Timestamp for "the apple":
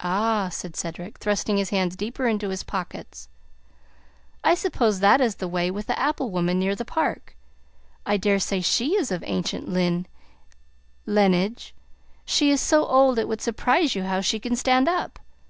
5.86-6.30